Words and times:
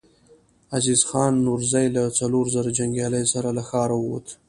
عزيز 0.77 1.01
خان 1.09 1.33
نورزی 1.45 1.87
له 1.95 2.03
څلورو 2.17 2.51
زرو 2.55 2.75
جنګياليو 2.77 3.31
سره 3.33 3.49
له 3.57 3.63
ښاره 3.69 3.95
ووت. 3.99 4.27